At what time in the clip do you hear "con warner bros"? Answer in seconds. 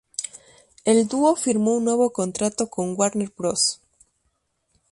2.71-3.81